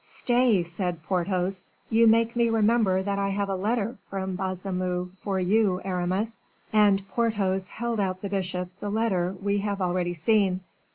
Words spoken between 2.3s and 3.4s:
me remember that I